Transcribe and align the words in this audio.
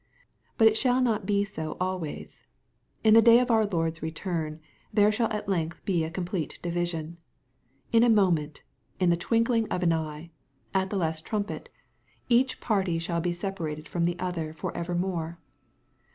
But 0.57 0.67
it 0.67 0.75
shall 0.75 0.99
not 0.99 1.27
be 1.27 1.43
so 1.43 1.77
always. 1.79 2.43
In 3.03 3.13
the 3.13 3.21
day 3.21 3.37
of 3.37 3.51
our 3.51 3.67
Lord's 3.67 4.01
re 4.01 4.09
turn, 4.09 4.59
there 4.91 5.11
shall 5.11 5.29
at 5.31 5.47
length 5.47 5.85
be 5.85 6.03
a 6.03 6.09
complete 6.09 6.57
division. 6.63 7.17
In 7.91 8.01
a 8.01 8.09
moment, 8.09 8.63
in 8.99 9.11
the 9.11 9.15
twinkling 9.15 9.67
of 9.69 9.83
an 9.83 9.93
eye. 9.93 10.31
at 10.73 10.89
the 10.89 10.97
last 10.97 11.23
trumpet, 11.23 11.69
each 12.29 12.59
party 12.59 12.97
shall 12.97 13.21
be 13.21 13.31
separated 13.31 13.87
from 13.87 14.05
the 14.05 14.17
other 14.17 14.53
for 14.53 14.75
ever 14.75 14.95
more. 14.95 15.37